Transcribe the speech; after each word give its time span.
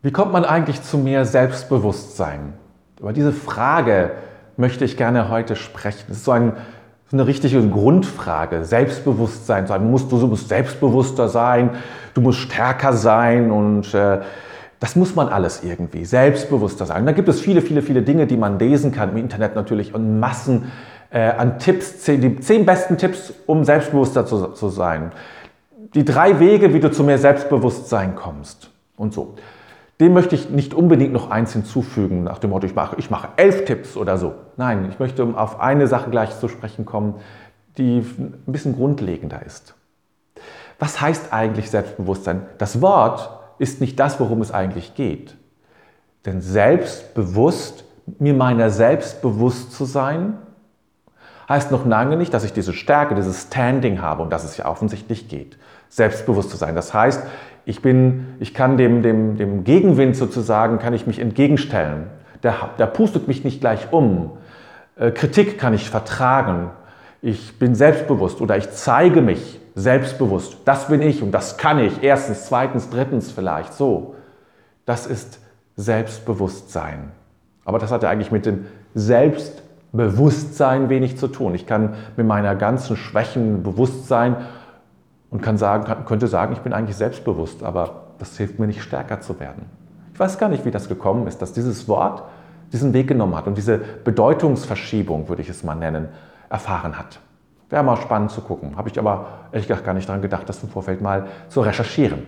Wie 0.00 0.12
kommt 0.12 0.32
man 0.32 0.44
eigentlich 0.44 0.82
zu 0.82 0.96
mehr 0.96 1.24
Selbstbewusstsein? 1.24 2.52
Über 3.00 3.12
diese 3.12 3.32
Frage 3.32 4.12
möchte 4.56 4.84
ich 4.84 4.96
gerne 4.96 5.28
heute 5.28 5.56
sprechen. 5.56 6.04
Es 6.08 6.18
ist 6.18 6.24
so, 6.24 6.30
ein, 6.30 6.52
so, 7.10 7.16
eine 7.16 7.26
richtige 7.26 7.66
Grundfrage. 7.68 8.64
Selbstbewusstsein. 8.64 9.66
Du 9.66 9.78
musst, 9.80 10.12
du 10.12 10.26
musst 10.28 10.48
selbstbewusster 10.48 11.28
sein, 11.28 11.70
du 12.14 12.20
musst 12.20 12.38
stärker 12.38 12.92
sein 12.92 13.50
und 13.50 13.92
äh, 13.92 14.20
das 14.78 14.94
muss 14.94 15.16
man 15.16 15.28
alles 15.28 15.64
irgendwie. 15.64 16.04
Selbstbewusster 16.04 16.86
sein. 16.86 17.04
da 17.04 17.10
gibt 17.10 17.28
es 17.28 17.40
viele, 17.40 17.60
viele, 17.60 17.82
viele 17.82 18.02
Dinge, 18.02 18.28
die 18.28 18.36
man 18.36 18.60
lesen 18.60 18.92
kann 18.92 19.10
im 19.10 19.16
Internet 19.16 19.56
natürlich 19.56 19.94
und 19.96 20.20
Massen 20.20 20.70
äh, 21.10 21.22
an 21.30 21.58
Tipps, 21.58 22.02
zehn, 22.02 22.20
die 22.20 22.38
zehn 22.38 22.64
besten 22.64 22.98
Tipps, 22.98 23.32
um 23.46 23.64
selbstbewusster 23.64 24.26
zu, 24.26 24.46
zu 24.48 24.68
sein. 24.68 25.10
Die 25.94 26.04
drei 26.04 26.38
Wege, 26.38 26.72
wie 26.72 26.78
du 26.78 26.92
zu 26.92 27.02
mehr 27.02 27.18
Selbstbewusstsein 27.18 28.14
kommst 28.14 28.70
und 28.96 29.12
so. 29.12 29.34
Dem 30.00 30.12
möchte 30.12 30.36
ich 30.36 30.50
nicht 30.50 30.74
unbedingt 30.74 31.12
noch 31.12 31.30
eins 31.30 31.52
hinzufügen, 31.52 32.22
nach 32.22 32.38
dem 32.38 32.50
Motto, 32.50 32.66
ich 32.66 32.74
mache, 32.74 32.96
ich 32.98 33.10
mache 33.10 33.28
elf 33.36 33.64
Tipps 33.64 33.96
oder 33.96 34.16
so. 34.16 34.34
Nein, 34.56 34.88
ich 34.90 35.00
möchte 35.00 35.24
auf 35.24 35.60
eine 35.60 35.88
Sache 35.88 36.10
gleich 36.10 36.38
zu 36.38 36.48
sprechen 36.48 36.84
kommen, 36.84 37.16
die 37.78 37.98
ein 37.98 38.42
bisschen 38.46 38.76
grundlegender 38.76 39.44
ist. 39.44 39.74
Was 40.78 41.00
heißt 41.00 41.32
eigentlich 41.32 41.70
Selbstbewusstsein? 41.70 42.42
Das 42.58 42.80
Wort 42.80 43.30
ist 43.58 43.80
nicht 43.80 43.98
das, 43.98 44.20
worum 44.20 44.40
es 44.40 44.52
eigentlich 44.52 44.94
geht. 44.94 45.36
Denn 46.24 46.40
selbstbewusst, 46.40 47.84
mir 48.18 48.34
meiner 48.34 48.70
selbst 48.70 49.20
bewusst 49.20 49.72
zu 49.72 49.84
sein, 49.84 50.38
heißt 51.48 51.72
noch 51.72 51.86
lange 51.86 52.16
nicht, 52.16 52.32
dass 52.34 52.44
ich 52.44 52.52
diese 52.52 52.72
Stärke, 52.72 53.14
dieses 53.14 53.42
Standing 53.44 54.00
habe, 54.00 54.22
um 54.22 54.30
das 54.30 54.44
es 54.44 54.56
ja 54.56 54.66
offensichtlich 54.66 55.28
geht. 55.28 55.58
Selbstbewusst 55.88 56.50
zu 56.50 56.56
sein. 56.56 56.74
Das 56.74 56.92
heißt, 56.94 57.22
ich, 57.68 57.82
bin, 57.82 58.26
ich 58.40 58.54
kann 58.54 58.78
dem, 58.78 59.02
dem, 59.02 59.36
dem 59.36 59.62
Gegenwind 59.62 60.16
sozusagen, 60.16 60.78
kann 60.78 60.94
ich 60.94 61.06
mich 61.06 61.18
entgegenstellen. 61.18 62.06
Der, 62.42 62.70
der 62.78 62.86
pustet 62.86 63.28
mich 63.28 63.44
nicht 63.44 63.60
gleich 63.60 63.92
um. 63.92 64.30
Äh, 64.96 65.10
Kritik 65.10 65.58
kann 65.58 65.74
ich 65.74 65.90
vertragen. 65.90 66.70
Ich 67.20 67.58
bin 67.58 67.74
selbstbewusst 67.74 68.40
oder 68.40 68.56
ich 68.56 68.70
zeige 68.70 69.20
mich 69.20 69.60
selbstbewusst. 69.74 70.56
Das 70.64 70.88
bin 70.88 71.02
ich 71.02 71.22
und 71.22 71.30
das 71.30 71.58
kann 71.58 71.78
ich. 71.78 72.02
Erstens, 72.02 72.46
zweitens, 72.46 72.88
drittens 72.88 73.30
vielleicht. 73.30 73.74
So. 73.74 74.14
Das 74.86 75.06
ist 75.06 75.38
Selbstbewusstsein. 75.76 77.12
Aber 77.66 77.78
das 77.78 77.92
hat 77.92 78.02
ja 78.02 78.08
eigentlich 78.08 78.32
mit 78.32 78.46
dem 78.46 78.64
Selbstbewusstsein 78.94 80.88
wenig 80.88 81.18
zu 81.18 81.28
tun. 81.28 81.54
Ich 81.54 81.66
kann 81.66 81.96
mit 82.16 82.26
meiner 82.26 82.56
ganzen 82.56 82.96
Schwächen 82.96 83.62
bewusst 83.62 84.08
sein 84.08 84.36
und 85.30 85.42
kann 85.42 85.58
sagen, 85.58 85.84
kann, 85.84 86.04
könnte 86.04 86.26
sagen, 86.26 86.52
ich 86.52 86.60
bin 86.60 86.72
eigentlich 86.72 86.96
selbstbewusst, 86.96 87.62
aber 87.62 88.08
das 88.18 88.36
hilft 88.36 88.58
mir 88.58 88.66
nicht 88.66 88.82
stärker 88.82 89.20
zu 89.20 89.38
werden. 89.40 89.66
Ich 90.12 90.20
weiß 90.20 90.38
gar 90.38 90.48
nicht, 90.48 90.64
wie 90.64 90.70
das 90.70 90.88
gekommen 90.88 91.26
ist, 91.26 91.40
dass 91.42 91.52
dieses 91.52 91.88
Wort 91.88 92.24
diesen 92.72 92.92
Weg 92.92 93.08
genommen 93.08 93.36
hat 93.36 93.46
und 93.46 93.56
diese 93.56 93.78
Bedeutungsverschiebung, 93.78 95.28
würde 95.28 95.42
ich 95.42 95.48
es 95.48 95.62
mal 95.62 95.74
nennen, 95.74 96.08
erfahren 96.50 96.98
hat. 96.98 97.20
Wäre 97.70 97.82
mal 97.82 97.96
spannend 97.96 98.30
zu 98.30 98.40
gucken. 98.40 98.76
Habe 98.76 98.88
ich 98.88 98.98
aber 98.98 99.26
ehrlich 99.52 99.68
gesagt 99.68 99.84
gar 99.84 99.94
nicht 99.94 100.08
daran 100.08 100.22
gedacht, 100.22 100.48
das 100.48 100.62
im 100.62 100.70
Vorfeld 100.70 101.00
mal 101.00 101.26
zu 101.48 101.60
recherchieren. 101.60 102.22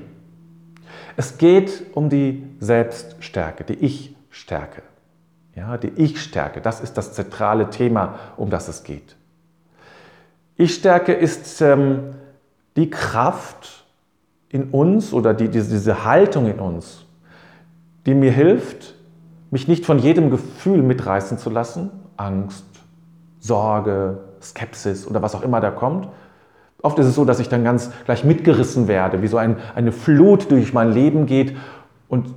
Es 1.16 1.38
geht 1.38 1.82
um 1.94 2.10
die 2.10 2.46
Selbststärke, 2.60 3.64
die 3.64 3.74
Ich-Stärke. 3.74 4.82
Ja, 5.54 5.76
die 5.76 5.88
Ich-Stärke, 5.88 6.60
das 6.60 6.80
ist 6.80 6.96
das 6.96 7.12
zentrale 7.12 7.70
Thema, 7.70 8.14
um 8.36 8.50
das 8.50 8.68
es 8.68 8.84
geht. 8.84 9.16
Ich-Stärke 10.56 11.12
ist 11.12 11.60
ähm, 11.62 12.14
die 12.76 12.90
Kraft 12.90 13.84
in 14.48 14.70
uns 14.70 15.12
oder 15.12 15.34
die, 15.34 15.48
diese, 15.48 15.70
diese 15.70 16.04
Haltung 16.04 16.46
in 16.46 16.58
uns, 16.58 17.04
die 18.06 18.14
mir 18.14 18.32
hilft, 18.32 18.94
mich 19.50 19.68
nicht 19.68 19.84
von 19.84 19.98
jedem 19.98 20.30
Gefühl 20.30 20.82
mitreißen 20.82 21.38
zu 21.38 21.50
lassen, 21.50 21.90
Angst, 22.16 22.64
Sorge, 23.40 24.18
Skepsis 24.42 25.06
oder 25.06 25.22
was 25.22 25.34
auch 25.34 25.42
immer 25.42 25.60
da 25.60 25.70
kommt. 25.70 26.08
Oft 26.82 26.98
ist 26.98 27.06
es 27.06 27.14
so, 27.14 27.24
dass 27.24 27.40
ich 27.40 27.48
dann 27.48 27.64
ganz 27.64 27.90
gleich 28.04 28.24
mitgerissen 28.24 28.88
werde, 28.88 29.22
wie 29.22 29.26
so 29.26 29.36
ein, 29.36 29.56
eine 29.74 29.92
Flut 29.92 30.50
durch 30.50 30.72
mein 30.72 30.92
Leben 30.92 31.26
geht 31.26 31.56
und 32.08 32.34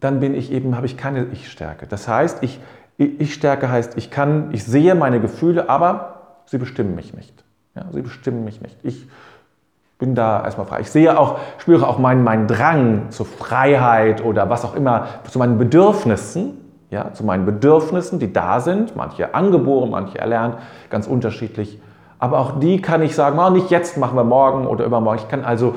dann 0.00 0.20
bin 0.20 0.34
ich 0.34 0.52
eben, 0.52 0.76
habe 0.76 0.86
ich 0.86 0.96
keine 0.96 1.26
Ich-Stärke. 1.32 1.86
Das 1.86 2.06
heißt, 2.06 2.42
ich, 2.42 2.60
Ich-Stärke 2.98 3.68
heißt, 3.68 3.96
ich 3.96 4.10
kann, 4.10 4.50
ich 4.52 4.64
sehe 4.64 4.94
meine 4.94 5.20
Gefühle, 5.20 5.68
aber 5.68 6.42
sie 6.46 6.58
bestimmen 6.58 6.94
mich 6.94 7.14
nicht. 7.14 7.44
Ja, 7.74 7.86
sie 7.92 8.02
bestimmen 8.02 8.44
mich 8.44 8.60
nicht. 8.60 8.76
Ich 8.84 9.08
bin 9.98 10.14
da 10.14 10.44
erstmal 10.44 10.66
frei. 10.66 10.80
Ich 10.80 10.90
sehe 10.90 11.18
auch, 11.18 11.38
spüre 11.58 11.86
auch 11.86 11.98
meinen, 11.98 12.22
meinen 12.22 12.46
Drang 12.46 13.10
zur 13.10 13.26
Freiheit 13.26 14.24
oder 14.24 14.48
was 14.48 14.64
auch 14.64 14.74
immer, 14.74 15.08
zu 15.28 15.38
meinen 15.38 15.58
Bedürfnissen, 15.58 16.56
ja, 16.90 17.12
zu 17.12 17.24
meinen 17.24 17.44
Bedürfnissen, 17.44 18.18
die 18.18 18.32
da 18.32 18.60
sind, 18.60 18.96
manche 18.96 19.34
angeboren, 19.34 19.90
manche 19.90 20.18
erlernt, 20.18 20.56
ganz 20.88 21.06
unterschiedlich. 21.06 21.80
Aber 22.18 22.38
auch 22.38 22.60
die 22.60 22.80
kann 22.80 23.02
ich 23.02 23.14
sagen, 23.14 23.38
oh, 23.38 23.50
nicht 23.50 23.70
jetzt, 23.70 23.96
machen 23.96 24.16
wir 24.16 24.24
morgen 24.24 24.66
oder 24.66 24.84
übermorgen. 24.84 25.18
Ich 25.18 25.28
kann 25.28 25.44
also 25.44 25.74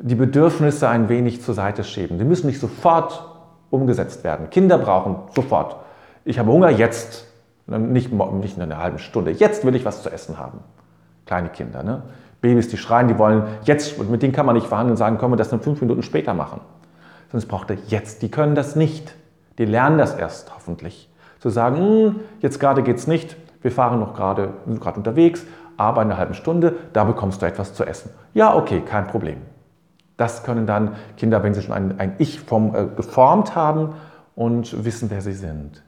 die 0.00 0.14
Bedürfnisse 0.14 0.88
ein 0.88 1.08
wenig 1.08 1.42
zur 1.42 1.54
Seite 1.54 1.84
schieben. 1.84 2.18
Die 2.18 2.24
müssen 2.24 2.46
nicht 2.46 2.60
sofort 2.60 3.24
umgesetzt 3.70 4.24
werden. 4.24 4.50
Kinder 4.50 4.78
brauchen 4.78 5.16
sofort. 5.34 5.76
Ich 6.24 6.38
habe 6.38 6.50
Hunger 6.50 6.70
jetzt, 6.70 7.26
nicht, 7.66 8.12
nicht 8.12 8.56
in 8.56 8.62
einer 8.62 8.78
halben 8.78 8.98
Stunde. 8.98 9.32
Jetzt 9.32 9.64
will 9.64 9.74
ich 9.74 9.84
was 9.84 10.02
zu 10.02 10.10
essen 10.10 10.38
haben. 10.38 10.60
Kleine 11.24 11.48
Kinder, 11.48 11.82
ne? 11.82 12.02
Babys, 12.40 12.68
die 12.68 12.76
schreien, 12.76 13.08
die 13.08 13.18
wollen 13.18 13.44
jetzt, 13.64 13.98
mit 13.98 14.22
denen 14.22 14.32
kann 14.32 14.46
man 14.46 14.54
nicht 14.54 14.66
verhandeln 14.66 14.92
und 14.92 14.96
sagen, 14.98 15.18
können 15.18 15.32
wir 15.32 15.36
das 15.36 15.48
dann 15.48 15.60
fünf 15.60 15.80
Minuten 15.80 16.02
später 16.02 16.34
machen. 16.34 16.60
Es 17.32 17.46
braucht 17.46 17.70
er 17.70 17.76
jetzt. 17.88 18.22
Die 18.22 18.30
können 18.30 18.54
das 18.54 18.76
nicht. 18.76 19.14
Die 19.58 19.64
lernen 19.64 19.98
das 19.98 20.14
erst 20.14 20.54
hoffentlich. 20.54 21.08
Zu 21.40 21.50
sagen, 21.50 21.76
hm, 21.76 22.20
jetzt 22.40 22.60
gerade 22.60 22.82
geht 22.82 22.96
es 22.96 23.06
nicht, 23.06 23.36
wir 23.62 23.72
fahren 23.72 24.00
noch 24.00 24.14
gerade, 24.14 24.54
sind 24.66 24.80
gerade 24.80 24.98
unterwegs, 24.98 25.44
aber 25.76 26.02
in 26.02 26.08
einer 26.08 26.18
halben 26.18 26.34
Stunde, 26.34 26.74
da 26.92 27.04
bekommst 27.04 27.42
du 27.42 27.46
etwas 27.46 27.74
zu 27.74 27.84
essen. 27.84 28.10
Ja, 28.32 28.54
okay, 28.54 28.80
kein 28.80 29.06
Problem. 29.06 29.38
Das 30.16 30.44
können 30.44 30.66
dann 30.66 30.96
Kinder, 31.16 31.42
wenn 31.42 31.52
sie 31.52 31.62
schon 31.62 31.74
ein, 31.74 31.98
ein 31.98 32.14
Ich 32.18 32.40
vom, 32.40 32.74
äh, 32.74 32.86
geformt 32.86 33.54
haben 33.54 33.94
und 34.34 34.84
wissen, 34.84 35.10
wer 35.10 35.20
sie 35.20 35.34
sind. 35.34 35.82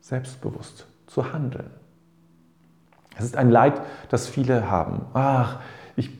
Selbstbewusst 0.00 0.86
zu 1.06 1.32
handeln. 1.32 1.70
Es 3.18 3.24
ist 3.24 3.36
ein 3.36 3.50
Leid, 3.50 3.74
das 4.10 4.26
viele 4.26 4.70
haben. 4.70 5.02
Ach, 5.14 5.56
ich, 5.96 6.10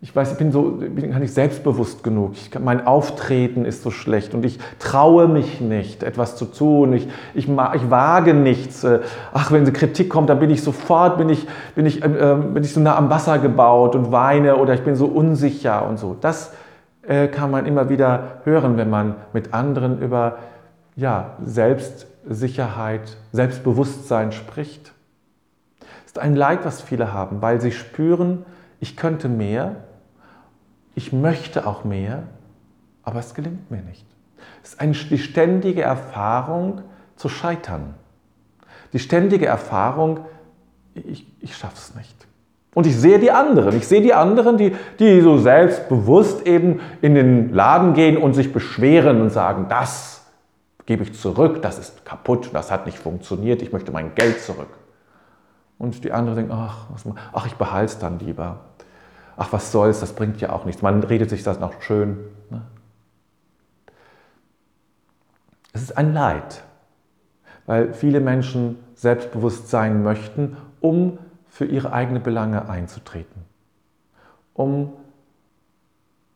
ich 0.00 0.14
weiß, 0.14 0.32
ich 0.32 0.38
bin 0.38 0.50
so, 0.50 0.62
bin 0.62 1.10
gar 1.10 1.18
nicht 1.18 1.32
selbstbewusst 1.32 2.02
genug. 2.02 2.32
Ich, 2.34 2.58
mein 2.58 2.86
Auftreten 2.86 3.64
ist 3.64 3.82
so 3.82 3.90
schlecht 3.90 4.34
und 4.34 4.44
ich 4.44 4.58
traue 4.78 5.28
mich 5.28 5.60
nicht, 5.60 6.02
etwas 6.02 6.36
zu 6.36 6.46
tun. 6.46 6.92
Ich, 6.92 7.08
ich, 7.34 7.48
ich 7.48 7.90
wage 7.90 8.34
nichts. 8.34 8.86
Ach, 9.32 9.52
wenn 9.52 9.70
Kritik 9.72 10.10
kommt, 10.10 10.30
dann 10.30 10.40
bin 10.40 10.50
ich 10.50 10.62
sofort, 10.62 11.18
bin 11.18 11.28
ich, 11.28 11.46
bin 11.74 11.86
ich, 11.86 12.02
äh, 12.02 12.08
bin 12.08 12.62
ich 12.62 12.72
so 12.72 12.80
nah 12.80 12.96
am 12.96 13.10
Wasser 13.10 13.38
gebaut 13.38 13.94
und 13.94 14.10
weine 14.10 14.56
oder 14.56 14.74
ich 14.74 14.82
bin 14.82 14.96
so 14.96 15.06
unsicher 15.06 15.86
und 15.86 15.98
so. 15.98 16.16
Das 16.20 16.52
äh, 17.02 17.28
kann 17.28 17.50
man 17.50 17.66
immer 17.66 17.88
wieder 17.88 18.40
hören, 18.44 18.76
wenn 18.76 18.90
man 18.90 19.14
mit 19.32 19.54
anderen 19.54 20.00
über 20.00 20.38
ja, 20.96 21.36
Selbstsicherheit, 21.44 23.16
Selbstbewusstsein 23.32 24.32
spricht. 24.32 24.92
Ist 26.10 26.18
ein 26.18 26.34
Leid, 26.34 26.64
was 26.64 26.82
viele 26.82 27.12
haben, 27.12 27.40
weil 27.40 27.60
sie 27.60 27.70
spüren, 27.70 28.44
ich 28.80 28.96
könnte 28.96 29.28
mehr, 29.28 29.76
ich 30.96 31.12
möchte 31.12 31.68
auch 31.68 31.84
mehr, 31.84 32.24
aber 33.04 33.20
es 33.20 33.32
gelingt 33.32 33.70
mir 33.70 33.80
nicht. 33.82 34.04
Es 34.60 34.70
ist 34.70 34.80
eine, 34.80 34.90
die 34.90 35.18
ständige 35.18 35.82
Erfahrung 35.82 36.80
zu 37.14 37.28
scheitern. 37.28 37.94
Die 38.92 38.98
ständige 38.98 39.46
Erfahrung, 39.46 40.24
ich, 40.94 41.28
ich 41.38 41.56
schaffe 41.56 41.76
es 41.76 41.94
nicht. 41.94 42.26
Und 42.74 42.88
ich 42.88 42.96
sehe 42.96 43.20
die 43.20 43.30
anderen. 43.30 43.76
Ich 43.76 43.86
sehe 43.86 44.02
die 44.02 44.12
anderen, 44.12 44.58
die, 44.58 44.74
die 44.98 45.20
so 45.20 45.38
selbstbewusst 45.38 46.44
eben 46.44 46.80
in 47.02 47.14
den 47.14 47.54
Laden 47.54 47.94
gehen 47.94 48.16
und 48.16 48.34
sich 48.34 48.52
beschweren 48.52 49.20
und 49.20 49.30
sagen, 49.30 49.66
das 49.68 50.26
gebe 50.86 51.04
ich 51.04 51.14
zurück, 51.14 51.62
das 51.62 51.78
ist 51.78 52.04
kaputt, 52.04 52.50
das 52.52 52.72
hat 52.72 52.86
nicht 52.86 52.98
funktioniert, 52.98 53.62
ich 53.62 53.70
möchte 53.70 53.92
mein 53.92 54.16
Geld 54.16 54.40
zurück. 54.40 54.79
Und 55.80 56.04
die 56.04 56.12
anderen 56.12 56.36
denken, 56.36 56.52
ach, 56.52 56.86
ach 57.32 57.46
ich 57.46 57.56
behalte 57.56 57.94
es 57.94 57.98
dann 57.98 58.20
lieber 58.20 58.60
ach 59.40 59.54
was 59.54 59.72
soll's, 59.72 60.00
das 60.00 60.12
bringt 60.12 60.38
ja 60.42 60.52
auch 60.52 60.66
nichts. 60.66 60.82
Man 60.82 61.02
redet 61.02 61.30
sich 61.30 61.42
das 61.42 61.58
noch 61.60 61.80
schön. 61.80 62.18
Ne? 62.50 62.60
Es 65.72 65.80
ist 65.80 65.96
ein 65.96 66.12
Leid, 66.12 66.62
weil 67.64 67.94
viele 67.94 68.20
Menschen 68.20 68.76
selbstbewusst 68.94 69.70
sein 69.70 70.02
möchten, 70.02 70.58
um 70.80 71.18
für 71.48 71.64
ihre 71.64 71.90
eigenen 71.94 72.22
Belange 72.22 72.68
einzutreten, 72.68 73.46
um, 74.52 74.92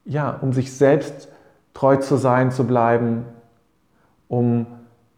ja, 0.07 0.31
um 0.31 0.55
sich 0.55 0.75
selbst 0.75 1.29
treu 1.75 1.97
zu 1.97 2.17
sein, 2.17 2.53
zu 2.53 2.67
bleiben, 2.67 3.27
um 4.29 4.67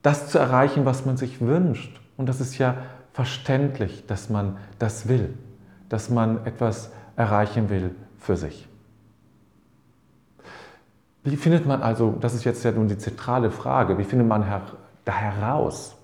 das 0.03 0.29
zu 0.29 0.41
erreichen, 0.41 0.87
was 0.87 1.07
man 1.07 1.17
sich 1.17 1.41
wünscht. 1.41 2.01
Und 2.17 2.29
das 2.29 2.41
ist 2.41 2.59
ja 2.59 2.79
verständlich, 3.17 4.05
dass 4.07 4.29
man 4.29 4.59
das 4.79 5.09
will, 5.09 5.33
dass 5.89 6.11
man 6.11 6.45
etwas 6.45 6.91
erreichen 7.17 7.71
will 7.71 7.95
für 8.19 8.37
sich. 8.37 8.69
Wie 11.25 11.37
findet 11.37 11.65
man 11.65 11.81
also, 11.81 12.15
das 12.21 12.35
ist 12.35 12.45
jetzt 12.45 12.63
ja 12.63 12.73
nun 12.73 12.89
die 12.89 12.99
zentrale 12.99 13.51
Frage, 13.51 13.97
wie 13.97 14.05
findet 14.05 14.29
man 14.29 14.43
her, 14.43 14.61
da 15.07 15.13
heraus? 15.13 15.97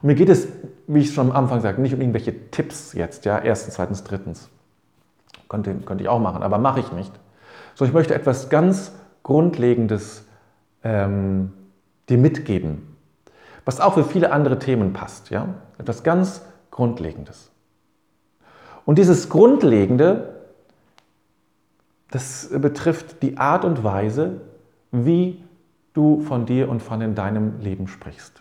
Und 0.00 0.06
mir 0.06 0.14
geht 0.14 0.28
es, 0.28 0.46
wie 0.86 1.00
ich 1.00 1.12
schon 1.12 1.28
am 1.28 1.36
Anfang 1.36 1.60
sagte, 1.60 1.82
nicht 1.82 1.94
um 1.94 2.00
irgendwelche 2.00 2.52
Tipps 2.52 2.92
jetzt, 2.92 3.24
ja, 3.24 3.40
erstens, 3.40 3.74
zweitens, 3.74 4.04
drittens. 4.04 4.48
Könnte, 5.48 5.74
könnte 5.74 6.04
ich 6.04 6.08
auch 6.08 6.20
machen, 6.20 6.44
aber 6.44 6.58
mache 6.58 6.78
ich 6.78 6.92
nicht. 6.92 7.12
So, 7.74 7.84
ich 7.84 7.92
möchte 7.92 8.14
etwas 8.14 8.48
ganz 8.48 8.92
Grundlegendes 9.24 10.24
ähm, 10.84 11.52
dir 12.08 12.18
mitgeben, 12.18 12.95
was 13.66 13.80
auch 13.80 13.94
für 13.94 14.04
viele 14.04 14.32
andere 14.32 14.58
Themen 14.58 14.94
passt. 14.94 15.28
Ja? 15.28 15.48
Etwas 15.76 16.02
ganz 16.02 16.40
Grundlegendes. 16.70 17.50
Und 18.86 18.96
dieses 18.96 19.28
Grundlegende, 19.28 20.36
das 22.10 22.48
betrifft 22.50 23.22
die 23.22 23.36
Art 23.36 23.64
und 23.64 23.82
Weise, 23.82 24.40
wie 24.92 25.42
du 25.92 26.20
von 26.20 26.46
dir 26.46 26.68
und 26.68 26.80
von 26.80 27.00
in 27.00 27.14
deinem 27.14 27.60
Leben 27.60 27.88
sprichst. 27.88 28.40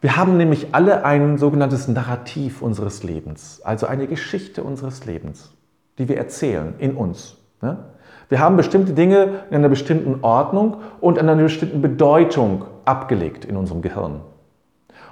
Wir 0.00 0.16
haben 0.16 0.36
nämlich 0.36 0.74
alle 0.74 1.04
ein 1.04 1.38
sogenanntes 1.38 1.86
Narrativ 1.88 2.62
unseres 2.62 3.02
Lebens, 3.02 3.60
also 3.62 3.86
eine 3.86 4.06
Geschichte 4.06 4.64
unseres 4.64 5.06
Lebens, 5.06 5.52
die 5.98 6.08
wir 6.08 6.16
erzählen 6.16 6.74
in 6.78 6.96
uns. 6.96 7.36
Ne? 7.60 7.84
Wir 8.28 8.40
haben 8.40 8.56
bestimmte 8.56 8.92
Dinge 8.92 9.44
in 9.50 9.56
einer 9.56 9.68
bestimmten 9.68 10.22
Ordnung 10.22 10.78
und 11.00 11.18
in 11.18 11.28
einer 11.28 11.42
bestimmten 11.42 11.80
Bedeutung 11.80 12.64
abgelegt 12.84 13.44
in 13.44 13.56
unserem 13.56 13.80
Gehirn. 13.80 14.20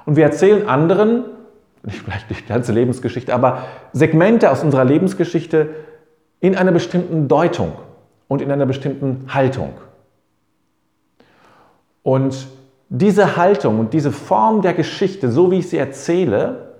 Und 0.05 0.17
wir 0.17 0.25
erzählen 0.25 0.69
anderen, 0.69 1.25
nicht 1.83 2.03
vielleicht 2.03 2.29
die 2.31 2.45
ganze 2.47 2.73
Lebensgeschichte, 2.73 3.33
aber 3.35 3.65
Segmente 3.93 4.51
aus 4.51 4.63
unserer 4.63 4.85
Lebensgeschichte 4.85 5.71
in 6.41 6.57
einer 6.57 6.73
bestimmten 6.73 7.29
Deutung 7.29 7.73
und 8.29 8.43
in 8.43 8.51
einer 8.51 8.67
bestimmten 8.67 9.33
Haltung. 9.33 9.75
Und 12.03 12.47
diese 12.89 13.37
Haltung 13.37 13.81
und 13.81 13.93
diese 13.93 14.13
Form 14.13 14.63
der 14.63 14.75
Geschichte, 14.75 15.31
so 15.31 15.51
wie 15.51 15.59
ich 15.59 15.69
sie 15.69 15.79
erzähle, 15.79 16.75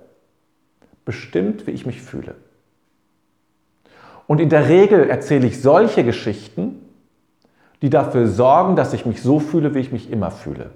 bestimmt, 1.03 1.67
wie 1.67 1.71
ich 1.71 1.85
mich 1.85 2.01
fühle. 2.01 2.35
Und 4.27 4.41
in 4.41 4.49
der 4.49 4.67
Regel 4.67 5.09
erzähle 5.09 5.47
ich 5.47 5.61
solche 5.61 6.03
Geschichten, 6.03 6.85
die 7.81 7.89
dafür 7.89 8.27
sorgen, 8.27 8.75
dass 8.75 8.93
ich 8.93 9.05
mich 9.05 9.21
so 9.21 9.39
fühle, 9.39 9.73
wie 9.73 9.79
ich 9.79 9.91
mich 9.91 10.11
immer 10.11 10.31
fühle. 10.31 10.71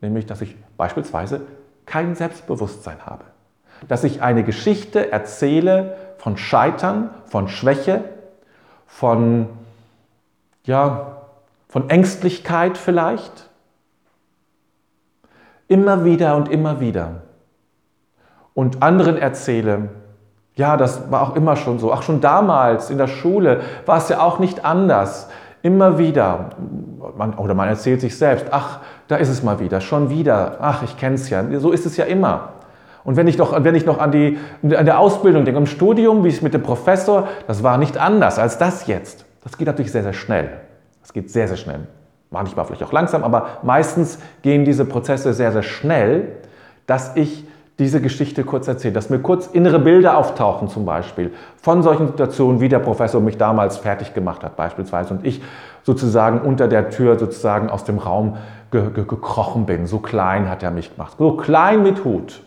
Nämlich, 0.00 0.26
dass 0.26 0.40
ich 0.40 0.56
beispielsweise 0.76 1.42
kein 1.84 2.14
Selbstbewusstsein 2.14 3.04
habe. 3.04 3.24
Dass 3.88 4.04
ich 4.04 4.22
eine 4.22 4.42
Geschichte 4.42 5.12
erzähle 5.12 5.96
von 6.16 6.36
Scheitern, 6.36 7.10
von 7.26 7.48
Schwäche, 7.48 8.04
von, 8.86 9.48
ja, 10.64 11.18
von 11.68 11.90
Ängstlichkeit 11.90 12.78
vielleicht. 12.78 13.48
Immer 15.66 16.04
wieder 16.04 16.36
und 16.36 16.48
immer 16.48 16.80
wieder. 16.80 17.22
Und 18.54 18.82
anderen 18.82 19.16
erzähle, 19.16 19.90
ja, 20.58 20.76
das 20.76 21.08
war 21.08 21.22
auch 21.22 21.36
immer 21.36 21.54
schon 21.54 21.78
so. 21.78 21.92
Ach, 21.92 22.02
schon 22.02 22.20
damals 22.20 22.90
in 22.90 22.98
der 22.98 23.06
Schule 23.06 23.60
war 23.86 23.98
es 23.98 24.08
ja 24.08 24.20
auch 24.20 24.40
nicht 24.40 24.64
anders. 24.64 25.28
Immer 25.62 25.98
wieder. 25.98 26.50
Man, 27.16 27.34
oder 27.34 27.54
man 27.54 27.68
erzählt 27.68 28.00
sich 28.00 28.18
selbst, 28.18 28.46
ach, 28.50 28.80
da 29.06 29.16
ist 29.16 29.28
es 29.28 29.44
mal 29.44 29.60
wieder, 29.60 29.80
schon 29.80 30.10
wieder. 30.10 30.56
Ach, 30.60 30.82
ich 30.82 30.96
kenne 30.96 31.14
es 31.14 31.30
ja. 31.30 31.44
So 31.60 31.70
ist 31.70 31.86
es 31.86 31.96
ja 31.96 32.06
immer. 32.06 32.48
Und 33.04 33.14
wenn 33.14 33.28
ich 33.28 33.38
noch, 33.38 33.54
wenn 33.62 33.76
ich 33.76 33.86
noch 33.86 34.00
an, 34.00 34.10
die, 34.10 34.36
an 34.62 34.84
der 34.84 34.98
Ausbildung 34.98 35.44
denke, 35.44 35.60
im 35.60 35.66
Studium, 35.66 36.24
wie 36.24 36.28
es 36.28 36.42
mit 36.42 36.54
dem 36.54 36.62
Professor, 36.64 37.28
das 37.46 37.62
war 37.62 37.78
nicht 37.78 37.96
anders 37.96 38.40
als 38.40 38.58
das 38.58 38.88
jetzt. 38.88 39.26
Das 39.44 39.56
geht 39.58 39.68
natürlich 39.68 39.92
sehr, 39.92 40.02
sehr 40.02 40.12
schnell. 40.12 40.50
Das 41.02 41.12
geht 41.12 41.30
sehr, 41.30 41.46
sehr 41.46 41.56
schnell. 41.56 41.86
Manchmal 42.30 42.64
vielleicht 42.64 42.82
auch 42.82 42.92
langsam, 42.92 43.22
aber 43.22 43.46
meistens 43.62 44.18
gehen 44.42 44.64
diese 44.64 44.84
Prozesse 44.84 45.32
sehr, 45.34 45.52
sehr 45.52 45.62
schnell, 45.62 46.32
dass 46.86 47.14
ich 47.14 47.46
diese 47.78 48.00
Geschichte 48.00 48.42
kurz 48.42 48.66
erzähle, 48.66 48.94
dass 48.94 49.08
mir 49.08 49.20
kurz 49.20 49.46
innere 49.46 49.78
Bilder 49.78 50.18
auftauchen 50.18 50.68
zum 50.68 50.84
Beispiel 50.84 51.32
von 51.62 51.82
solchen 51.82 52.08
Situationen, 52.08 52.60
wie 52.60 52.68
der 52.68 52.80
Professor 52.80 53.20
mich 53.20 53.38
damals 53.38 53.76
fertig 53.76 54.14
gemacht 54.14 54.42
hat 54.42 54.56
beispielsweise 54.56 55.14
und 55.14 55.24
ich 55.24 55.40
sozusagen 55.84 56.40
unter 56.40 56.66
der 56.66 56.90
Tür 56.90 57.18
sozusagen 57.18 57.70
aus 57.70 57.84
dem 57.84 57.98
Raum 57.98 58.36
ge 58.72 58.90
ge 58.90 59.04
gekrochen 59.04 59.64
bin. 59.64 59.86
So 59.86 60.00
klein 60.00 60.48
hat 60.48 60.62
er 60.62 60.72
mich 60.72 60.94
gemacht, 60.94 61.16
so 61.18 61.36
klein 61.36 61.84
mit 61.84 62.04
Hut. 62.04 62.42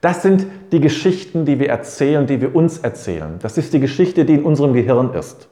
Das 0.00 0.22
sind 0.22 0.46
die 0.72 0.80
Geschichten, 0.80 1.44
die 1.44 1.58
wir 1.58 1.68
erzählen, 1.68 2.26
die 2.26 2.40
wir 2.40 2.54
uns 2.54 2.78
erzählen. 2.78 3.38
Das 3.42 3.58
ist 3.58 3.74
die 3.74 3.80
Geschichte, 3.80 4.24
die 4.24 4.34
in 4.34 4.44
unserem 4.44 4.72
Gehirn 4.72 5.12
ist. 5.12 5.48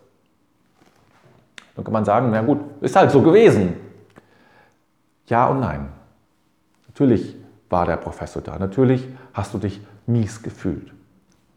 Dann 1.75 1.85
kann 1.85 1.93
man 1.93 2.05
sagen, 2.07 2.29
na 2.31 2.41
gut, 2.41 2.61
ist 2.81 2.97
halt 2.97 3.11
so 3.11 3.21
gewesen. 3.21 3.75
Ja 5.27 5.49
und 5.49 5.61
nein. 5.61 5.89
Natürlich 6.87 7.37
war 7.69 7.87
der 7.87 7.97
Professor 7.97 8.43
da. 8.43 8.59
Natürlich 8.59 9.07
hast 9.33 9.55
du 9.55 9.59
dich 9.59 9.81
mies 10.07 10.43
gefühlt. 10.43 10.93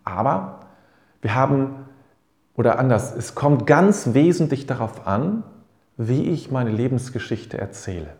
Aber 0.03 0.61
wir 1.21 1.35
haben, 1.35 1.85
oder 2.55 2.79
anders, 2.79 3.15
es 3.15 3.35
kommt 3.35 3.67
ganz 3.67 4.13
wesentlich 4.13 4.65
darauf 4.65 5.07
an, 5.07 5.43
wie 5.97 6.29
ich 6.29 6.51
meine 6.51 6.71
Lebensgeschichte 6.71 7.57
erzähle. 7.57 8.15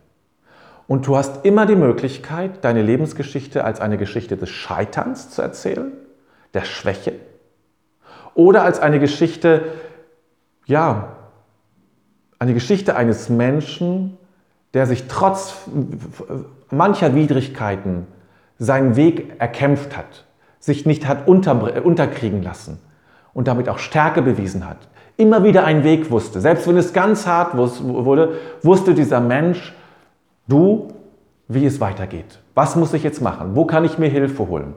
Und 0.86 1.06
du 1.06 1.16
hast 1.16 1.44
immer 1.44 1.66
die 1.66 1.76
Möglichkeit, 1.76 2.64
deine 2.64 2.82
Lebensgeschichte 2.82 3.64
als 3.64 3.80
eine 3.80 3.96
Geschichte 3.96 4.36
des 4.36 4.50
Scheiterns 4.50 5.30
zu 5.30 5.40
erzählen, 5.40 5.92
der 6.52 6.64
Schwäche, 6.64 7.14
oder 8.34 8.62
als 8.62 8.80
eine 8.80 9.00
Geschichte, 9.00 9.64
ja, 10.66 11.16
eine 12.38 12.54
Geschichte 12.54 12.96
eines 12.96 13.28
Menschen, 13.28 14.16
der 14.74 14.86
sich 14.86 15.08
trotz 15.08 15.56
mancher 16.72 17.14
Widrigkeiten 17.14 18.06
seinen 18.58 18.96
Weg 18.96 19.34
erkämpft 19.38 19.96
hat, 19.96 20.24
sich 20.58 20.86
nicht 20.86 21.06
hat 21.06 21.26
unter, 21.26 21.84
unterkriegen 21.84 22.42
lassen 22.42 22.78
und 23.32 23.48
damit 23.48 23.68
auch 23.68 23.78
Stärke 23.78 24.22
bewiesen 24.22 24.68
hat, 24.68 24.88
immer 25.16 25.44
wieder 25.44 25.64
einen 25.64 25.84
Weg 25.84 26.10
wusste. 26.10 26.40
Selbst 26.40 26.66
wenn 26.66 26.76
es 26.76 26.92
ganz 26.92 27.26
hart 27.26 27.56
wurde, 27.56 28.34
wusste 28.62 28.94
dieser 28.94 29.20
Mensch, 29.20 29.74
du, 30.48 30.88
wie 31.48 31.66
es 31.66 31.80
weitergeht. 31.80 32.38
Was 32.54 32.76
muss 32.76 32.92
ich 32.94 33.02
jetzt 33.02 33.20
machen? 33.20 33.54
Wo 33.54 33.64
kann 33.64 33.84
ich 33.84 33.98
mir 33.98 34.08
Hilfe 34.08 34.48
holen? 34.48 34.74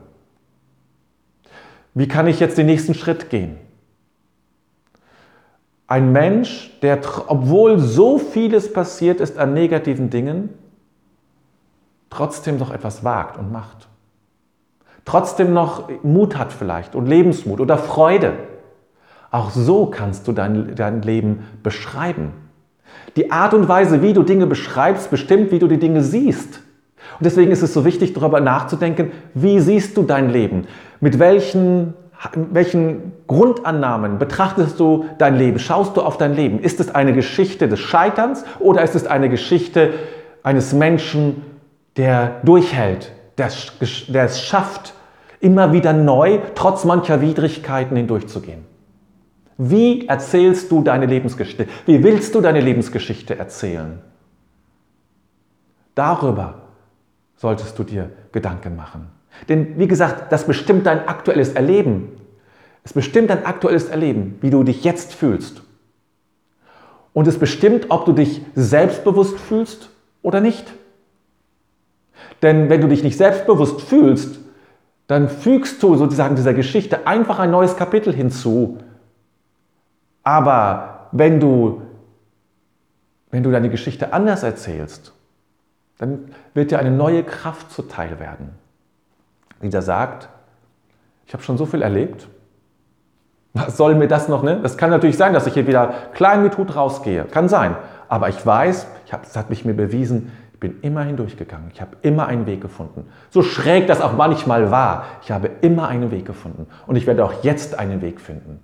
Wie 1.94 2.08
kann 2.08 2.28
ich 2.28 2.40
jetzt 2.40 2.58
den 2.58 2.66
nächsten 2.66 2.94
Schritt 2.94 3.30
gehen? 3.30 3.58
Ein 5.88 6.12
Mensch, 6.12 6.72
der, 6.82 7.00
obwohl 7.28 7.78
so 7.78 8.18
vieles 8.18 8.72
passiert 8.74 9.20
ist 9.20 9.38
an 9.38 9.54
negativen 9.54 10.10
Dingen, 10.10 10.50
trotzdem 12.16 12.58
noch 12.58 12.72
etwas 12.72 13.04
wagt 13.04 13.38
und 13.38 13.52
macht. 13.52 13.88
Trotzdem 15.06 15.54
noch 15.54 15.90
Mut 16.04 16.38
hat 16.38 16.54
vielleicht 16.54 16.96
und 16.96 17.08
Lebensmut 17.08 17.60
oder 17.60 17.78
Freude. 17.78 18.34
Auch 19.32 19.50
so 19.50 19.88
kannst 19.88 20.28
du 20.28 20.32
dein, 20.32 20.76
dein 20.76 21.02
Leben 21.02 21.46
beschreiben. 21.62 22.32
Die 23.16 23.32
Art 23.32 23.54
und 23.54 23.68
Weise, 23.68 24.02
wie 24.02 24.14
du 24.14 24.24
Dinge 24.24 24.48
beschreibst, 24.48 25.12
bestimmt, 25.12 25.52
wie 25.52 25.60
du 25.60 25.68
die 25.68 25.80
Dinge 25.80 26.04
siehst. 26.04 26.62
Und 27.20 27.26
deswegen 27.26 27.52
ist 27.52 27.62
es 27.62 27.74
so 27.74 27.86
wichtig, 27.86 28.14
darüber 28.14 28.40
nachzudenken, 28.40 29.12
wie 29.34 29.60
siehst 29.60 29.98
du 29.98 30.04
dein 30.04 30.30
Leben? 30.30 30.68
Mit 31.00 31.20
welchen, 31.20 31.94
welchen 32.36 33.12
Grundannahmen 33.28 34.20
betrachtest 34.20 34.80
du 34.80 35.06
dein 35.18 35.36
Leben? 35.36 35.60
Schaust 35.60 35.98
du 35.98 36.02
auf 36.02 36.18
dein 36.18 36.36
Leben? 36.36 36.60
Ist 36.60 36.80
es 36.80 36.94
eine 36.94 37.14
Geschichte 37.14 37.68
des 37.68 37.80
Scheiterns 37.80 38.46
oder 38.60 38.84
ist 38.84 38.96
es 38.96 39.06
eine 39.06 39.30
Geschichte 39.30 39.94
eines 40.44 40.74
Menschen, 40.74 41.44
der 41.98 42.42
durchhält, 42.44 43.12
der, 43.38 43.52
der 44.08 44.26
es 44.26 44.42
schafft, 44.42 44.94
immer 45.40 45.74
wieder 45.74 45.94
neu, 45.94 46.40
trotz 46.56 46.86
mancher 46.86 47.22
Widrigkeiten 47.22 47.98
hindurchzugehen. 47.98 48.66
Wie 49.58 50.08
erzählst 50.08 50.72
du 50.72 50.82
deine 50.82 51.06
Lebensgeschichte? 51.06 51.68
Wie 51.86 52.04
willst 52.04 52.34
du 52.34 52.42
deine 52.42 52.62
Lebensgeschichte 52.62 53.38
erzählen? 53.38 54.00
Darüber 55.96 56.64
solltest 57.36 57.78
du 57.78 57.84
dir 57.84 58.10
Gedanken 58.32 58.76
machen. 58.76 59.10
Denn 59.50 59.78
wie 59.78 59.88
gesagt, 59.88 60.32
das 60.32 60.46
bestimmt 60.46 60.86
dein 60.86 61.08
aktuelles 61.08 61.54
Erleben. 61.54 62.10
Es 62.84 62.94
bestimmt 62.94 63.30
dein 63.30 63.46
aktuelles 63.46 63.90
Erleben, 63.90 64.38
wie 64.42 64.50
du 64.50 64.64
dich 64.64 64.84
jetzt 64.84 65.14
fühlst. 65.14 65.62
Und 67.14 67.28
es 67.28 67.38
bestimmt, 67.38 67.88
ob 67.90 68.06
du 68.06 68.14
dich 68.14 68.42
selbstbewusst 68.56 69.40
fühlst 69.40 69.90
oder 70.22 70.42
nicht. 70.42 70.74
Denn 72.44 72.70
wenn 72.70 72.82
du 72.82 72.88
dich 72.88 73.04
nicht 73.04 73.18
selbstbewusst 73.18 73.82
fühlst, 73.82 74.40
dann 75.08 75.30
fügst 75.30 75.82
du 75.82 75.96
sozusagen 75.96 76.36
dieser 76.36 76.54
Geschichte 76.54 77.08
einfach 77.08 77.40
ein 77.40 77.50
neues 77.52 77.76
Kapitel 77.76 78.14
hinzu. 78.14 78.78
Aber 80.24 81.08
wenn 81.12 81.40
du, 81.40 81.82
wenn 83.32 83.44
du 83.44 83.52
deine 83.52 83.70
Geschichte 83.70 84.14
anders 84.14 84.44
erzählst, 84.44 85.14
dann 85.98 86.32
wird 86.54 86.72
dir 86.72 86.80
eine 86.80 86.92
neue 86.92 87.24
Kraft 87.24 87.72
zuteil 87.72 88.20
werden, 88.20 88.52
die 89.62 89.70
da 89.70 89.82
sagt, 89.82 90.30
ich 91.26 91.34
habe 91.34 91.44
schon 91.44 91.58
so 91.58 91.66
viel 91.66 91.82
erlebt, 91.82 92.28
Was 93.54 93.78
soll 93.78 93.94
mir 93.94 94.08
das 94.08 94.28
noch? 94.28 94.42
Ne? 94.42 94.60
Das 94.64 94.78
kann 94.78 94.90
natürlich 94.90 95.16
sein, 95.16 95.34
dass 95.34 95.46
ich 95.46 95.54
hier 95.54 95.68
wieder 95.68 95.94
klein 96.14 96.42
mit 96.42 96.58
Hut 96.58 96.76
rausgehe. 96.76 97.26
Kann 97.26 97.48
sein. 97.48 97.76
Aber 98.10 98.30
ich 98.30 98.44
weiß, 98.44 98.88
ich 99.06 99.14
hat 99.14 99.50
mich 99.52 99.64
mir 99.64 99.76
bewiesen, 99.76 100.32
bin 100.64 100.80
immer 100.82 101.04
hindurchgegangen. 101.04 101.72
Ich 101.74 101.82
habe 101.82 101.98
immer 102.04 102.26
einen 102.28 102.46
Weg 102.46 102.62
gefunden. 102.62 103.06
So 103.32 103.44
schräg 103.44 103.86
das 103.86 104.00
auch 104.00 104.14
manchmal 104.14 104.72
war, 104.72 105.04
ich 105.22 105.30
habe 105.30 105.50
immer 105.60 105.90
einen 105.90 106.10
Weg 106.10 106.26
gefunden. 106.26 106.68
Und 106.88 106.96
ich 106.96 107.06
werde 107.06 107.26
auch 107.26 107.44
jetzt 107.44 107.78
einen 107.78 108.02
Weg 108.02 108.22
finden. 108.22 108.62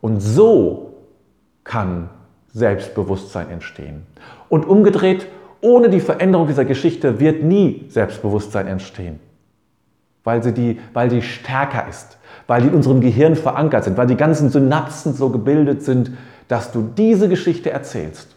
Und 0.00 0.20
so 0.20 0.94
kann 1.64 2.08
Selbstbewusstsein 2.52 3.50
entstehen. 3.50 4.06
Und 4.48 4.64
umgedreht, 4.64 5.26
ohne 5.60 5.90
die 5.90 5.98
Veränderung 5.98 6.46
dieser 6.46 6.64
Geschichte 6.64 7.18
wird 7.18 7.42
nie 7.42 7.86
Selbstbewusstsein 7.88 8.68
entstehen, 8.68 9.18
weil 10.22 10.40
sie, 10.44 10.52
die, 10.52 10.78
weil 10.92 11.08
die 11.08 11.22
stärker 11.22 11.88
ist, 11.88 12.16
weil 12.46 12.62
die 12.62 12.68
in 12.68 12.74
unserem 12.74 13.00
Gehirn 13.00 13.34
verankert 13.34 13.82
sind, 13.82 13.96
weil 13.96 14.06
die 14.06 14.16
ganzen 14.16 14.50
Synapsen 14.50 15.14
so 15.14 15.30
gebildet 15.30 15.82
sind, 15.82 16.12
dass 16.46 16.70
du 16.70 16.82
diese 16.96 17.28
Geschichte 17.28 17.72
erzählst. 17.72 18.31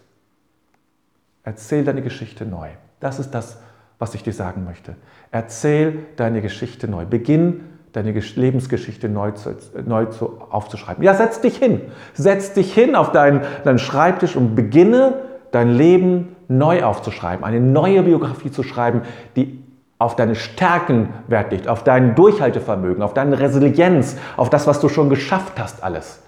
Erzähl 1.45 1.83
deine 1.83 2.01
Geschichte 2.01 2.45
neu. 2.45 2.67
Das 2.99 3.19
ist 3.19 3.31
das, 3.31 3.59
was 3.99 4.13
ich 4.15 4.23
dir 4.23 4.33
sagen 4.33 4.65
möchte. 4.65 4.95
Erzähl 5.31 5.99
deine 6.17 6.41
Geschichte 6.41 6.87
neu. 6.87 7.05
Beginn 7.05 7.61
deine 7.93 8.11
Lebensgeschichte 8.11 9.07
neu, 9.07 9.31
zu, 9.31 9.55
neu 9.85 10.07
zu, 10.07 10.41
aufzuschreiben. 10.49 11.03
Ja, 11.03 11.13
setz 11.13 11.39
dich 11.39 11.57
hin. 11.57 11.81
Setz 12.13 12.53
dich 12.53 12.73
hin 12.73 12.95
auf 12.95 13.11
deinen, 13.13 13.41
deinen 13.63 13.79
Schreibtisch 13.79 14.35
und 14.35 14.55
beginne 14.55 15.21
dein 15.51 15.69
Leben 15.69 16.35
neu 16.49 16.83
aufzuschreiben, 16.83 17.45
eine 17.45 17.61
neue 17.61 18.03
Biografie 18.03 18.51
zu 18.51 18.63
schreiben, 18.63 19.03
die 19.37 19.63
auf 19.97 20.17
deine 20.17 20.35
Stärken 20.35 21.09
Wert 21.27 21.51
legt, 21.51 21.69
auf 21.69 21.83
dein 21.85 22.15
Durchhaltevermögen, 22.15 23.01
auf 23.01 23.13
deine 23.13 23.39
Resilienz, 23.39 24.17
auf 24.35 24.49
das, 24.49 24.67
was 24.67 24.81
du 24.81 24.89
schon 24.89 25.09
geschafft 25.09 25.53
hast, 25.57 25.81
alles. 25.81 26.21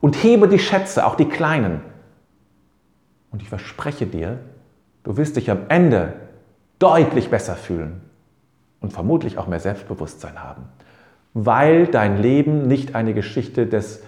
Und 0.00 0.14
hebe 0.22 0.46
die 0.46 0.60
Schätze, 0.60 1.04
auch 1.04 1.16
die 1.16 1.28
kleinen. 1.28 1.80
Und 3.32 3.42
ich 3.42 3.48
verspreche 3.48 4.06
dir, 4.06 4.38
du 5.04 5.16
wirst 5.16 5.36
dich 5.36 5.50
am 5.50 5.60
Ende 5.68 6.14
deutlich 6.78 7.30
besser 7.30 7.54
fühlen 7.54 8.00
und 8.80 8.92
vermutlich 8.92 9.38
auch 9.38 9.46
mehr 9.46 9.60
Selbstbewusstsein 9.60 10.42
haben 10.42 10.64
weil 11.34 11.86
dein 11.86 12.20
Leben 12.20 12.66
nicht 12.66 12.94
eine 12.94 13.14
Geschichte 13.14 13.66
des, 13.66 14.02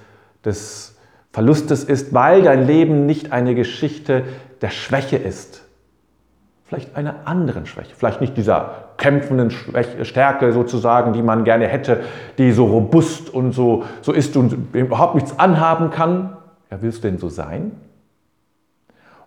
des 0.45 0.99
Verlustes 1.33 1.85
ist, 1.85 2.13
weil 2.13 2.43
dein 2.43 2.67
Leben 2.67 3.07
nicht 3.07 3.33
eine 3.33 3.55
Geschichte 3.55 4.25
der 4.61 4.71
Schwäche 4.71 5.17
ist. 5.17 5.63
Vielleicht 6.67 6.97
einer 6.97 7.27
anderen 7.27 7.67
Schwäche, 7.67 7.95
vielleicht 7.95 8.21
nicht 8.21 8.37
dieser 8.37 8.87
kämpfenden 8.97 9.51
Schwäche, 9.51 10.05
Stärke 10.05 10.53
sozusagen, 10.53 11.13
die 11.13 11.23
man 11.23 11.45
gerne 11.45 11.67
hätte, 11.67 12.01
die 12.39 12.53
so 12.53 12.67
robust 12.67 13.31
und 13.31 13.53
so, 13.53 13.85
so 14.01 14.13
ist 14.13 14.37
und 14.37 14.75
überhaupt 14.75 15.15
nichts 15.15 15.39
anhaben 15.39 15.91
kann. 15.91 16.37
Ja, 16.71 16.79
willst 16.81 17.05
du 17.05 17.09
denn 17.09 17.19
so 17.19 17.29
sein? 17.29 17.73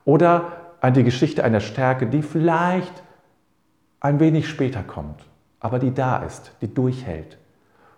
Oder 0.06 0.44
eine 0.86 1.04
Geschichte 1.04 1.44
einer 1.44 1.62
Stärke, 1.62 2.06
die 2.06 2.22
vielleicht 2.22 3.04
ein 4.00 4.20
wenig 4.20 4.48
später 4.48 4.84
kommt, 4.84 5.26
aber 5.60 5.80
die 5.80 5.94
da 5.94 6.18
ist, 6.18 6.52
die 6.62 6.72
durchhält, 6.72 7.40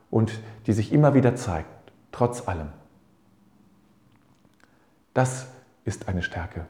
und 0.10 0.32
die 0.68 0.74
sich 0.74 0.94
immer 0.94 1.14
wieder 1.14 1.36
zeigt, 1.36 1.68
trotz 2.14 2.48
allem. 2.48 2.70
Das 5.14 5.48
ist 5.84 6.08
eine 6.08 6.22
Stärke 6.22 6.66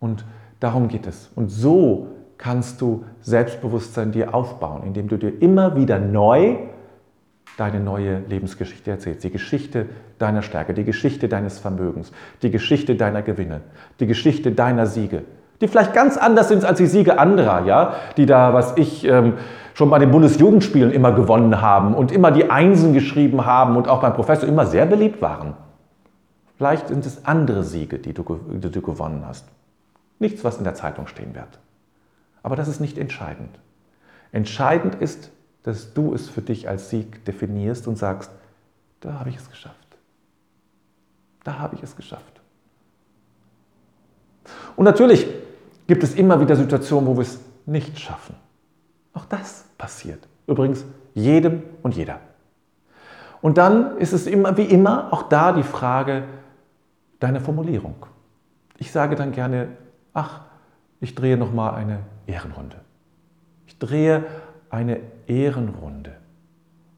und 0.00 0.24
darum 0.58 0.88
geht 0.88 1.06
es. 1.06 1.30
Und 1.34 1.50
so 1.50 2.08
kannst 2.38 2.80
du 2.80 3.04
Selbstbewusstsein 3.20 4.12
dir 4.12 4.34
aufbauen, 4.34 4.84
indem 4.84 5.08
du 5.08 5.18
dir 5.18 5.42
immer 5.42 5.76
wieder 5.76 5.98
neu 5.98 6.56
deine 7.58 7.80
neue 7.80 8.20
Lebensgeschichte 8.20 8.90
erzählst. 8.90 9.24
Die 9.24 9.30
Geschichte 9.30 9.86
deiner 10.18 10.42
Stärke, 10.42 10.72
die 10.72 10.84
Geschichte 10.84 11.28
deines 11.28 11.58
Vermögens, 11.58 12.12
die 12.40 12.50
Geschichte 12.50 12.94
deiner 12.94 13.20
Gewinne, 13.20 13.60
die 13.98 14.06
Geschichte 14.06 14.52
deiner 14.52 14.86
Siege, 14.86 15.24
die 15.60 15.68
vielleicht 15.68 15.92
ganz 15.92 16.16
anders 16.16 16.48
sind 16.48 16.64
als 16.64 16.78
die 16.78 16.86
Siege 16.86 17.18
anderer, 17.18 17.64
ja, 17.64 17.94
die 18.16 18.26
da, 18.26 18.54
was 18.54 18.76
ich, 18.76 19.04
ähm, 19.04 19.34
schon 19.78 19.90
bei 19.90 20.00
den 20.00 20.10
Bundesjugendspielen 20.10 20.90
immer 20.90 21.12
gewonnen 21.12 21.60
haben 21.60 21.94
und 21.94 22.10
immer 22.10 22.32
die 22.32 22.50
Einsen 22.50 22.94
geschrieben 22.94 23.46
haben 23.46 23.76
und 23.76 23.86
auch 23.86 24.00
beim 24.00 24.12
Professor 24.12 24.48
immer 24.48 24.66
sehr 24.66 24.86
beliebt 24.86 25.22
waren. 25.22 25.54
Vielleicht 26.56 26.88
sind 26.88 27.06
es 27.06 27.24
andere 27.24 27.62
Siege, 27.62 28.00
die 28.00 28.12
du, 28.12 28.40
die 28.50 28.72
du 28.72 28.82
gewonnen 28.82 29.22
hast. 29.24 29.46
Nichts, 30.18 30.42
was 30.42 30.58
in 30.58 30.64
der 30.64 30.74
Zeitung 30.74 31.06
stehen 31.06 31.36
wird. 31.36 31.60
Aber 32.42 32.56
das 32.56 32.66
ist 32.66 32.80
nicht 32.80 32.98
entscheidend. 32.98 33.50
Entscheidend 34.32 34.96
ist, 34.96 35.30
dass 35.62 35.94
du 35.94 36.12
es 36.12 36.28
für 36.28 36.42
dich 36.42 36.68
als 36.68 36.90
Sieg 36.90 37.24
definierst 37.24 37.86
und 37.86 37.96
sagst, 37.96 38.32
da 38.98 39.20
habe 39.20 39.30
ich 39.30 39.36
es 39.36 39.48
geschafft. 39.48 39.76
Da 41.44 41.60
habe 41.60 41.76
ich 41.76 41.84
es 41.84 41.94
geschafft. 41.94 42.40
Und 44.74 44.84
natürlich 44.84 45.28
gibt 45.88 46.04
es 46.04 46.14
immer 46.14 46.40
wieder 46.40 46.54
Situationen, 46.54 47.08
wo 47.08 47.16
wir 47.16 47.22
es 47.22 47.40
nicht 47.66 47.98
schaffen. 47.98 48.36
Auch 49.14 49.24
das 49.24 49.64
passiert. 49.76 50.28
Übrigens 50.46 50.84
jedem 51.14 51.62
und 51.82 51.96
jeder. 51.96 52.20
Und 53.40 53.58
dann 53.58 53.96
ist 53.98 54.12
es 54.12 54.26
immer 54.26 54.56
wie 54.56 54.64
immer 54.64 55.12
auch 55.12 55.24
da 55.24 55.52
die 55.52 55.62
Frage 55.64 56.24
deiner 57.18 57.40
Formulierung. 57.40 58.06
Ich 58.78 58.92
sage 58.92 59.16
dann 59.16 59.32
gerne, 59.32 59.68
ach, 60.14 60.42
ich 61.00 61.14
drehe 61.14 61.36
noch 61.36 61.52
mal 61.52 61.70
eine 61.70 62.00
Ehrenrunde. 62.26 62.76
Ich 63.66 63.78
drehe 63.78 64.24
eine 64.70 65.00
Ehrenrunde. 65.26 66.16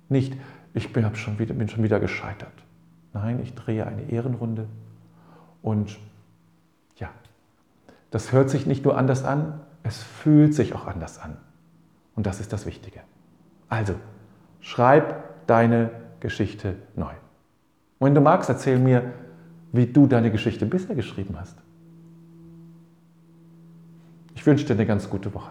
Nicht, 0.08 0.36
ich 0.74 0.92
bin 0.92 1.14
schon, 1.14 1.38
wieder, 1.38 1.54
bin 1.54 1.68
schon 1.68 1.82
wieder 1.82 2.00
gescheitert. 2.00 2.52
Nein, 3.12 3.40
ich 3.42 3.54
drehe 3.54 3.86
eine 3.86 4.10
Ehrenrunde 4.10 4.66
und 5.62 5.98
ja, 6.96 7.08
das 8.10 8.32
hört 8.32 8.50
sich 8.50 8.66
nicht 8.66 8.84
nur 8.84 8.96
anders 8.96 9.24
an, 9.24 9.60
es 9.82 10.02
fühlt 10.02 10.54
sich 10.54 10.74
auch 10.74 10.86
anders 10.86 11.18
an. 11.18 11.36
Und 12.16 12.26
das 12.26 12.40
ist 12.40 12.52
das 12.52 12.66
Wichtige. 12.66 13.00
Also, 13.68 13.94
schreib 14.60 15.46
deine 15.46 15.90
Geschichte 16.20 16.76
neu. 16.96 17.12
Und 17.98 18.06
wenn 18.06 18.14
du 18.14 18.20
magst, 18.20 18.48
erzähl 18.48 18.78
mir, 18.78 19.12
wie 19.72 19.86
du 19.86 20.06
deine 20.06 20.30
Geschichte 20.30 20.66
bisher 20.66 20.96
geschrieben 20.96 21.36
hast. 21.38 21.56
Ich 24.34 24.44
wünsche 24.44 24.64
dir 24.64 24.74
eine 24.74 24.86
ganz 24.86 25.08
gute 25.08 25.32
Woche. 25.34 25.50